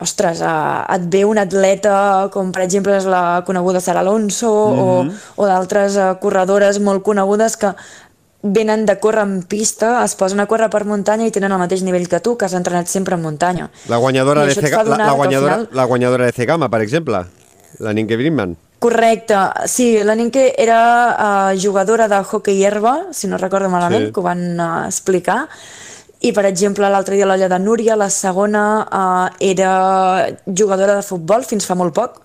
[0.01, 4.75] ostres, eh, et ve un atleta com per exemple és la coneguda Sara Alonso mm
[4.77, 4.83] -hmm.
[4.83, 5.12] o, mhm.
[5.37, 7.75] o d'altres eh, corredores molt conegudes que
[8.42, 11.83] venen de córrer en pista, es posen a córrer per muntanya i tenen el mateix
[11.83, 13.71] nivell que tu, que has entrenat sempre en muntanya.
[13.88, 15.69] La guanyadora, de, Cega, la, la, guanyadora, final...
[15.73, 17.25] la guanyadora de Cegama, per exemple,
[17.79, 18.57] la Ninke Brinkman.
[18.79, 19.35] Correcte,
[19.67, 20.81] sí, la Ninke era
[21.53, 24.12] uh, jugadora de hockey herba, si no recordo malament, sí.
[24.12, 25.47] que ho van uh, explicar,
[26.21, 31.45] i per exemple l'altre dia l'olla de Núria, la segona uh, era jugadora de futbol
[31.49, 32.21] fins fa molt poc,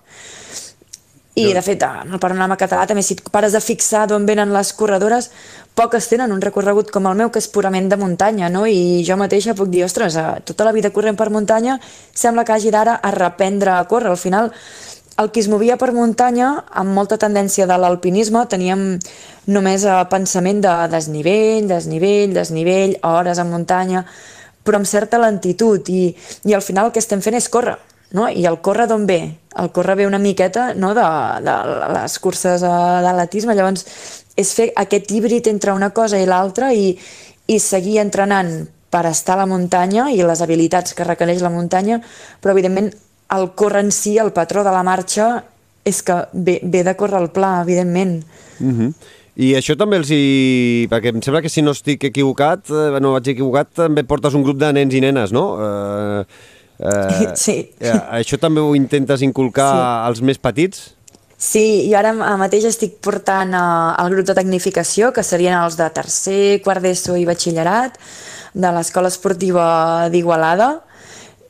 [1.34, 4.72] i de fet en el panorama català també si pares de fixar d'on venen les
[4.76, 5.30] corredores
[5.74, 8.66] poques tenen un recorregut com el meu que és purament de muntanya no?
[8.68, 11.78] i jo mateixa puc dir, ostres, tota la vida corrent per muntanya
[12.12, 14.52] sembla que hagi d'ara a reprendre a córrer al final
[15.22, 18.82] el que es movia per muntanya, amb molta tendència de l'alpinisme, teníem
[19.46, 24.04] només eh, pensament de desnivell, desnivell, desnivell, hores en muntanya,
[24.62, 26.12] però amb certa lentitud, i,
[26.46, 27.78] i al final el que estem fent és córrer,
[28.16, 28.28] no?
[28.28, 29.20] I el córrer d'on ve?
[29.58, 30.92] El córrer ve una miqueta no?
[30.94, 31.06] de,
[31.44, 31.56] de
[31.96, 32.74] les curses eh,
[33.06, 33.86] d'atletisme, llavors
[34.36, 36.92] és fer aquest híbrid entre una cosa i l'altra i,
[37.46, 38.54] i seguir entrenant
[38.92, 42.00] per estar a la muntanya i les habilitats que requereix la muntanya,
[42.40, 42.92] però evidentment
[43.36, 45.44] el córrer en si, el patró de la marxa,
[45.84, 48.22] és que ve, ve de córrer el pla, evidentment.
[48.60, 48.80] Uh mhm.
[48.80, 49.18] -huh.
[49.34, 50.86] I això també els hi...
[50.92, 54.42] Perquè em sembla que si no estic equivocat, eh, no vaig equivocat, també portes un
[54.44, 55.56] grup de nens i nenes, no?
[55.56, 56.24] Eh,
[56.78, 57.70] eh, sí.
[57.80, 59.86] Eh, això també ho intentes inculcar sí.
[60.10, 60.90] als més petits?
[61.42, 65.88] Sí, i ara mateix estic portant eh, el grup de tecnificació, que serien els de
[65.96, 67.96] tercer, quart d'ESO i batxillerat,
[68.52, 70.82] de l'Escola Esportiva d'Igualada,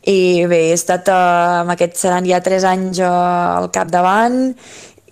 [0.03, 1.19] i bé, he estat eh,
[1.62, 4.51] amb aquests seran ja tres anys eh, al capdavant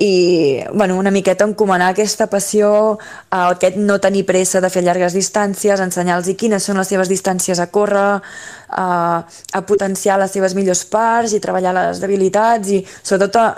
[0.00, 2.98] i bueno, una miqueta encomanar aquesta passió,
[3.30, 7.60] eh, aquest no tenir pressa de fer llargues distàncies, ensenyar-los quines són les seves distàncies
[7.60, 9.18] a córrer, eh,
[9.52, 13.48] a potenciar les seves millors parts i treballar les debilitats i sobretot a,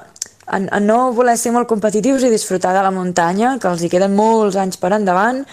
[0.46, 3.88] a, a no voler ser molt competitius i disfrutar de la muntanya, que els hi
[3.88, 5.46] queden molts anys per endavant,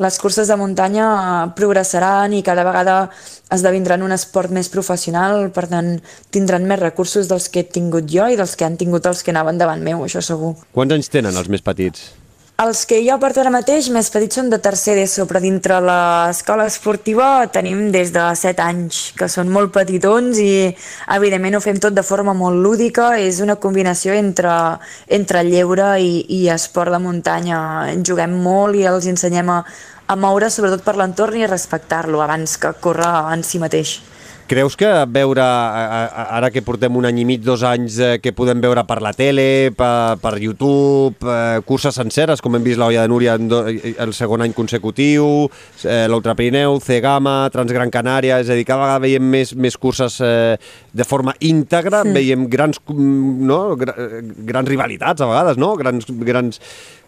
[0.00, 1.06] les curses de muntanya
[1.56, 2.94] progressaran i cada vegada
[3.52, 5.98] esdevindran un esport més professional, per tant
[6.32, 9.34] tindran més recursos dels que he tingut jo i dels que han tingut els que
[9.34, 10.54] anaven davant meu, això segur.
[10.72, 12.08] Quants anys tenen els més petits?
[12.60, 16.66] Els que jo porto ara mateix, més petits, són de tercer d'ESO, però dintre l'escola
[16.68, 20.50] esportiva tenim des de 7 anys, que són molt petitons i
[21.16, 24.52] evidentment ho fem tot de forma molt lúdica, és una combinació entre,
[25.08, 27.62] entre lleure i, i esport de muntanya.
[28.04, 29.62] Juguem molt i els ensenyem a,
[30.10, 34.00] a moure sobretot per l'entorn i a respectar-lo abans que córrer en si mateix.
[34.50, 38.58] Creus que veure, ara que portem un any i mig, dos anys, eh, que podem
[38.58, 43.12] veure per la tele, per, per YouTube, eh, curses senceres, com hem vist l'Olla de
[43.12, 45.46] Núria do, el segon any consecutiu,
[45.84, 50.18] eh, l'Ultra Pirineu, C-Gama, Transgran Canària, és a dir, cada vegada veiem més, més curses
[50.18, 52.18] eh, de forma íntegra, sí.
[52.18, 55.76] veiem grans, no, grans rivalitats a vegades, no?
[55.78, 56.58] grans, grans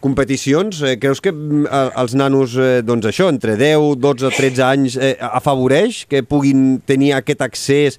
[0.03, 0.83] competicions.
[0.83, 1.71] Eh, creus que mm,
[2.03, 7.15] els nanos, eh, doncs això, entre 10, 12, 13 anys, eh, afavoreix que puguin tenir
[7.17, 7.99] aquest accés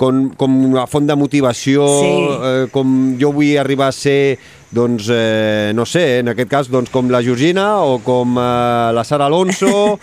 [0.00, 2.12] com, com una font de motivació, sí.
[2.50, 4.38] eh, com jo vull arribar a ser,
[4.72, 9.06] doncs, eh, no sé, en aquest cas, doncs, com la Georgina o com eh, la
[9.08, 9.72] Sara Alonso...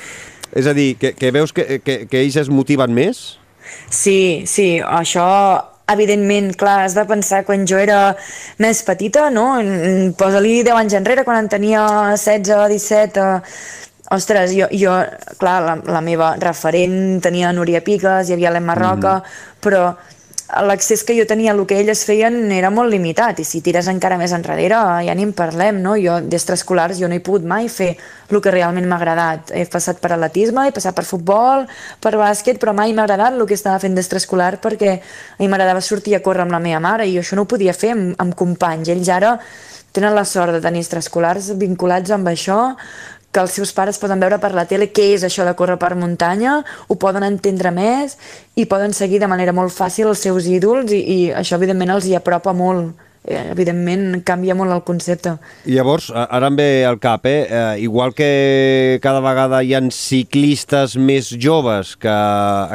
[0.58, 3.18] És a dir, que, que veus que, que, que ells es motiven més?
[3.92, 5.28] Sí, sí, això
[5.92, 8.16] evidentment, clar, has de pensar quan jo era
[8.64, 9.48] més petita, no?
[10.20, 11.84] Posa-li 10 anys enrere, quan en tenia
[12.16, 13.76] 16, 17, eh,
[14.16, 14.94] Ostres, jo, jo
[15.36, 19.58] clar, la, la meva referent tenia Núria Piques, hi havia l'Emma Roca, mm.
[19.64, 19.90] però
[20.48, 23.90] l'accés que jo tenia a el que elles feien era molt limitat i si tires
[23.92, 25.98] encara més enrere ja ni en parlem, no?
[26.00, 27.98] Jo d'extraescolars jo no he pogut mai fer
[28.32, 29.52] el que realment m'ha agradat.
[29.52, 31.66] He passat per atletisme, he passat per futbol,
[32.00, 35.84] per bàsquet, però mai m'ha agradat el que estava fent d'extraescolar perquè a mi m'agradava
[35.84, 38.36] sortir a córrer amb la meva mare i això no ho podia fer amb, amb
[38.36, 38.88] companys.
[38.96, 39.36] Ells ara
[39.92, 42.76] tenen la sort de tenir extraescolars vinculats amb això,
[43.32, 45.94] que els seus pares poden veure per la tele què és això de córrer per
[46.00, 48.18] muntanya, ho poden entendre més
[48.56, 52.08] i poden seguir de manera molt fàcil els seus ídols i, i això evidentment els
[52.08, 52.96] hi apropa molt
[53.28, 55.36] eh, evidentment canvia molt el concepte.
[55.68, 57.46] Llavors, ara em ve al cap, eh?
[57.46, 62.16] eh igual que cada vegada hi han ciclistes més joves que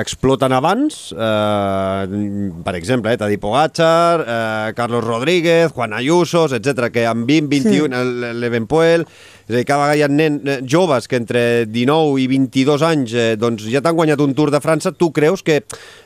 [0.03, 2.23] exploten abans, eh,
[2.65, 7.88] per exemple, eh, Tadej Pogacar, eh, Carlos Rodríguez, Juan Ayuso, etc que amb 20, 21,
[7.88, 8.35] sí.
[8.38, 9.07] l'Evenpuel,
[9.48, 12.85] és a dir, cada vegada hi ha nen, eh, joves que entre 19 i 22
[12.87, 14.92] anys eh, doncs ja t'han guanyat un Tour de França.
[14.94, 15.62] Tu creus que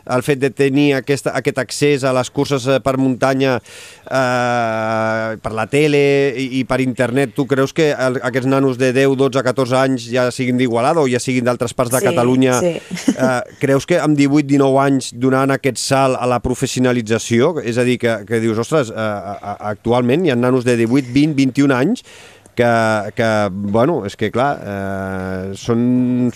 [0.07, 5.53] el fet de tenir aquesta, aquest accés a les curses eh, per muntanya eh, per
[5.57, 6.03] la tele
[6.37, 10.09] i, i per internet, tu creus que el, aquests nanos de 10, 12, 14 anys
[10.13, 12.75] ja siguin d'Igualada o ja siguin d'altres parts de sí, Catalunya, sí.
[13.13, 17.85] eh, creus que amb 18, 19 anys donant aquest salt a la professionalització, és a
[17.87, 22.07] dir, que, que dius, ostres, eh, actualment hi ha nanos de 18, 20, 21 anys
[22.57, 22.71] que,
[23.17, 26.31] que bueno, és que clar, eh, són,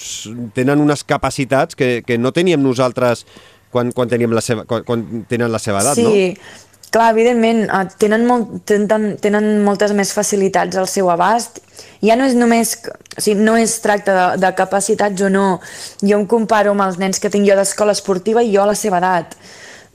[0.56, 3.24] tenen unes capacitats que, que no teníem nosaltres
[3.72, 6.04] quan, quan, teníem la seva, quan, quan tenen la seva edat, sí.
[6.04, 6.12] no?
[6.14, 11.60] Sí, Clar, evidentment, eh, tenen, molt, tenen, tenen moltes més facilitats al seu abast.
[12.02, 15.60] Ja no és només, o sigui, no es tracta de, de capacitats o no.
[16.02, 18.74] Jo em comparo amb els nens que tinc jo d'escola esportiva i jo a la
[18.74, 19.38] seva edat.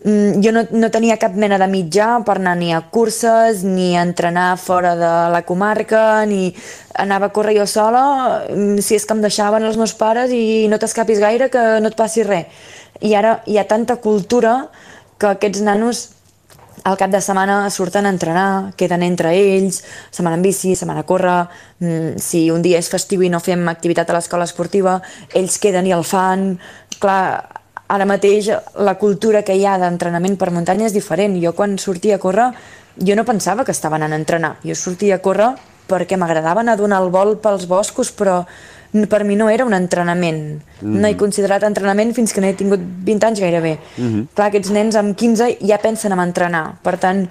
[0.05, 3.95] Mm, jo no, no tenia cap mena de mitjà per anar ni a curses, ni
[3.97, 6.51] a entrenar fora de la comarca, ni
[6.93, 8.03] anava a córrer jo sola,
[8.45, 11.89] mm, si és que em deixaven els meus pares i no t'escapis gaire que no
[11.89, 12.45] et passi res.
[13.01, 14.69] I ara hi ha tanta cultura
[15.17, 16.05] que aquests nanos
[16.85, 20.85] al cap de setmana surten a entrenar, queden entre ells, se van en bici, se
[20.85, 21.47] van a córrer,
[21.79, 25.01] mm, si un dia és festiu i no fem activitat a l'escola esportiva,
[25.33, 26.59] ells queden i el fan.
[26.99, 28.50] Clar, ara mateix
[28.82, 31.38] la cultura que hi ha d'entrenament per muntanya és diferent.
[31.41, 32.52] Jo quan sortia a córrer,
[32.98, 34.56] jo no pensava que estaven anant a entrenar.
[34.63, 35.54] Jo sortia a córrer
[35.86, 38.43] perquè m'agradava anar a donar el vol pels boscos, però
[39.10, 40.63] per mi no era un entrenament.
[40.82, 41.00] Mm -hmm.
[41.02, 43.78] No he considerat entrenament fins que no he tingut 20 anys gairebé.
[43.98, 44.28] Mm -hmm.
[44.34, 46.76] Clar, aquests nens amb 15 ja pensen en entrenar.
[46.82, 47.30] Per tant,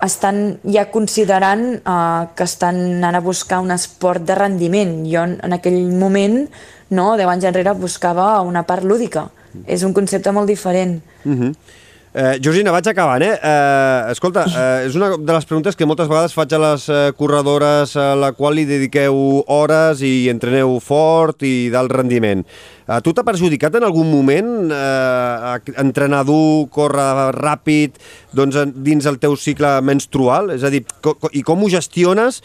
[0.00, 5.06] estan ja considerant uh, que estan anant a buscar un esport de rendiment.
[5.06, 6.50] Jo en aquell moment,
[6.90, 9.30] no, 10 anys enrere, buscava una part lúdica
[9.66, 11.00] és un concepte molt diferent.
[11.24, 11.42] Uh mhm.
[11.42, 11.84] -huh.
[12.16, 13.34] Eh, Georgina, vaig acabant, eh?
[13.44, 17.12] eh escolta, eh, és una de les preguntes que moltes vegades faig a les eh,
[17.12, 22.40] corredores a la qual li dediqueu hores i entreneu fort i d'alt rendiment.
[22.88, 28.00] A tu t'ha perjudicat en algun moment eh, entrenar dur, córrer ràpid,
[28.32, 30.54] doncs, dins el teu cicle menstrual?
[30.56, 32.40] És a dir, co i com ho gestiones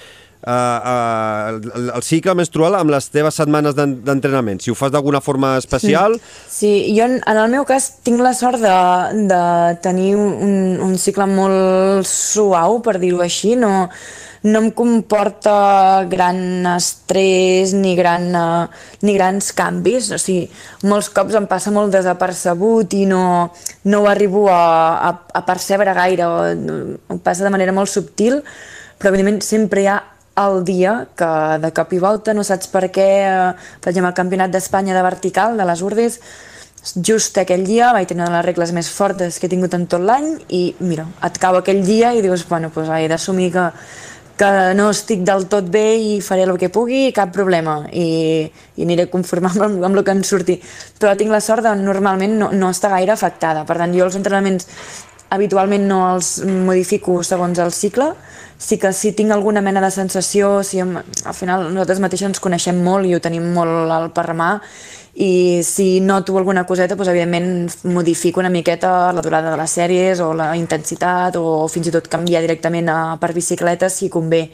[0.46, 5.22] uh, uh, el, el cicle menstrual amb les teves setmanes d'entrenament, si ho fas d'alguna
[5.22, 6.18] forma especial.
[6.50, 8.74] Sí, jo en, en el meu cas tinc la sort de,
[9.30, 9.44] de
[9.84, 13.88] tenir un, un cicle molt suau, per dir-ho així, no,
[14.44, 20.48] no em comporta gran estrès ni, gran, uh, ni grans canvis, o sigui,
[20.90, 23.24] molts cops em passa molt desapercebut i no,
[23.86, 24.62] no ho arribo a,
[25.10, 28.42] a, a percebre gaire, o, em passa de manera molt subtil,
[28.98, 30.00] però evidentment sempre hi ha
[30.46, 31.32] el dia que
[31.64, 35.04] de cop i volta no saps per què, eh, per exemple, el Campionat d'Espanya de
[35.06, 36.20] vertical de les Urdes,
[36.96, 40.32] just aquell dia vaig tenir les regles més fortes que he tingut en tot l'any
[40.50, 43.68] i mira, et cau aquell dia i dius, bueno, doncs he d'assumir que,
[44.42, 47.84] que no estic del tot bé i faré el que pugui, cap problema.
[47.94, 50.58] I, i aniré conformant amb, amb el que em surti.
[50.98, 54.18] Però tinc la sort de normalment no, no estar gaire afectada, per tant jo els
[54.18, 54.66] entrenaments
[55.32, 58.12] habitualment no els modifico segons el cicle.
[58.62, 62.42] Sí que si tinc alguna mena de sensació, si em, al final nosaltres mateixos ens
[62.44, 64.58] coneixem molt i ho tenim molt al parramà,
[65.16, 70.22] i si noto alguna coseta, doncs, evidentment modifico una miqueta la durada de les sèries
[70.24, 74.46] o la intensitat o fins i tot canviar directament a, per bicicleta si convé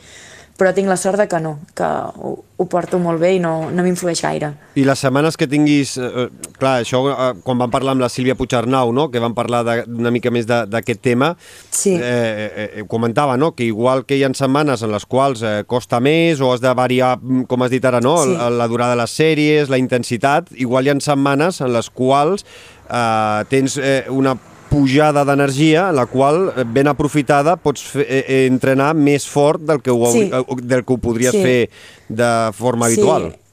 [0.58, 3.70] però tinc la sort de que no, que ho, ho porto molt bé i no,
[3.70, 4.50] no m'influeix gaire.
[4.76, 5.94] I les setmanes que tinguis...
[6.02, 9.36] Eh, eh clar, això eh, quan vam parlar amb la Sílvia Puigarnau, no?, que vam
[9.38, 11.36] parlar una mica més d'aquest tema,
[11.70, 11.94] sí.
[11.94, 13.52] eh, eh, comentava no?
[13.54, 16.74] que igual que hi ha setmanes en les quals eh, costa més o has de
[16.74, 18.18] variar, mm, com has dit ara, no?
[18.26, 18.34] Sí.
[18.34, 22.48] la, la durada de les sèries, la intensitat, igual hi ha setmanes en les quals
[22.90, 24.34] eh, tens eh, una
[24.78, 29.82] pujada d'energia, la qual, eh, ben aprofitada, pots fer, eh, eh, entrenar més fort del
[29.82, 30.30] que ho, sí.
[30.62, 31.42] del que ho podries sí.
[31.42, 31.70] fer
[32.08, 33.32] de forma habitual.
[33.32, 33.44] Sí.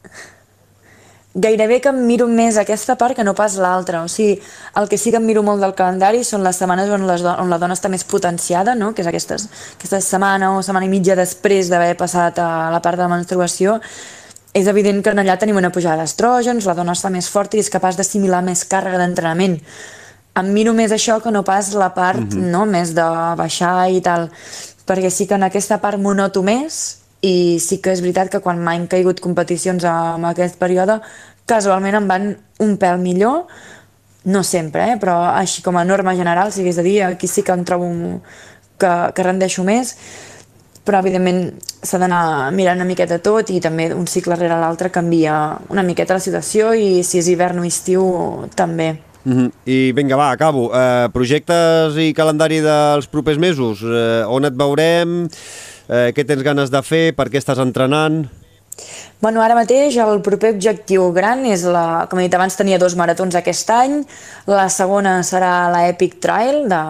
[1.34, 4.04] Gairebé que em miro més aquesta part que no pas l'altra.
[4.04, 4.36] O sigui,
[4.78, 7.50] el que sí que em miro molt del calendari són les setmanes on, les on
[7.50, 8.92] la dona està més potenciada, no?
[8.94, 13.00] que és aquestes, aquesta setmana o setmana i mitja després d'haver passat a la part
[13.00, 13.80] de la menstruació,
[14.54, 17.72] és evident que allà tenim una pujada d'estrògens, la dona està més forta i és
[17.72, 19.58] capaç d'assimilar més càrrega d'entrenament
[20.40, 22.50] em miro més això que no pas la part mm -hmm.
[22.50, 23.06] no, més de
[23.36, 24.30] baixar i tal,
[24.86, 28.40] perquè sí que en aquesta part m'ho noto més i sí que és veritat que
[28.40, 31.00] quan m'han caigut competicions en aquest període,
[31.46, 33.46] casualment em van un pèl millor,
[34.24, 34.96] no sempre, eh?
[35.00, 38.20] però així com a norma general, si hagués de dir, aquí sí que em trobo
[38.78, 39.96] que, que rendeixo més,
[40.84, 45.56] però evidentment s'ha d'anar mirant una miqueta tot i també un cicle rere l'altre canvia
[45.72, 48.04] una miqueta la situació i si és hivern o estiu
[48.54, 49.13] també.
[49.24, 49.50] Mm -hmm.
[49.64, 50.68] I vinga, va, acabo.
[50.68, 53.82] Uh, projectes i calendari dels propers mesos.
[53.82, 55.28] Uh, on et veurem?
[55.88, 57.12] Uh, què tens ganes de fer?
[57.12, 58.28] Per què estàs entrenant?
[59.20, 62.96] Bueno, ara mateix el proper objectiu gran és la, com he dit abans, tenia dos
[62.98, 64.02] maratons aquest any,
[64.50, 66.82] la segona serà la Epic Trail de,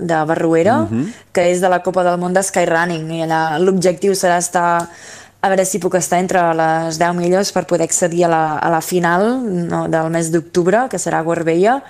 [0.00, 1.04] de Barruera, uh -huh.
[1.32, 4.88] que és de la Copa del Món de Skyrunning, i allà l'objectiu serà estar
[5.40, 8.70] a veure si puc estar entre les 10 millors per poder accedir a la, a
[8.72, 11.80] la final no, del mes d'octubre, que serà a Gorbella,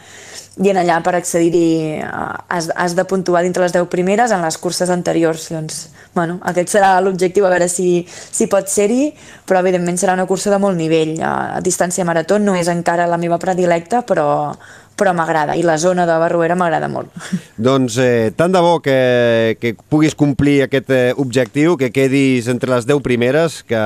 [0.57, 4.57] i en allà per accedir-hi has, has de puntuar dintre les 10 primeres en les
[4.57, 5.51] curses anteriors.
[5.53, 5.83] Doncs,
[6.17, 9.11] bueno, aquest serà l'objectiu, a veure si, si pot ser-hi,
[9.45, 11.19] però evidentment serà una cursa de molt nivell.
[11.21, 14.57] A, a distància marató no és encara la meva predilecta, però,
[14.97, 17.13] però m'agrada, i la zona de Barruera m'agrada molt.
[17.69, 22.73] Doncs eh, tant de bo que, que puguis complir aquest eh, objectiu, que quedis entre
[22.73, 23.83] les 10 primeres, que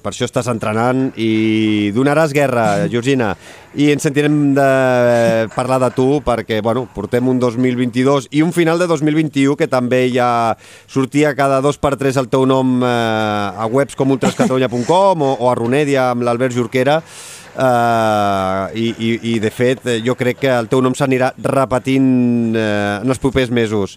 [0.00, 3.34] per això estàs entrenant i donaràs guerra, Georgina.
[3.74, 8.54] I ens sentirem de eh, parlar de tu perquè, bueno, portem un 2022 i un
[8.54, 10.54] final de 2021 que també ja
[10.86, 15.50] sortia cada dos per tres el teu nom eh, a webs com ultrascatalunya.com o, o
[15.50, 17.00] a Runedia amb l'Albert Jorquera
[17.54, 22.98] Uh, i, i, i de fet jo crec que el teu nom s'anirà repetint uh,
[22.98, 23.94] en els propers mesos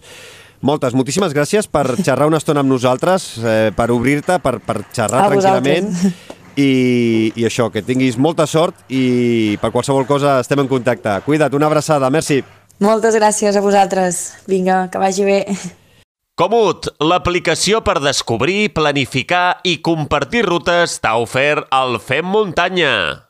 [0.60, 5.24] moltes, moltíssimes gràcies per xerrar una estona amb nosaltres, eh, per obrir-te, per, per xerrar
[5.24, 5.90] a tranquil·lament
[6.58, 11.20] i, i això, que tinguis molta sort i per qualsevol cosa estem en contacte.
[11.26, 12.42] Cuida't, una abraçada, merci.
[12.82, 14.22] Moltes gràcies a vosaltres.
[14.50, 15.40] Vinga, que vagi bé.
[16.38, 23.27] Comut, l'aplicació per descobrir, planificar i compartir rutes t'ha ofert el Fem Muntanya.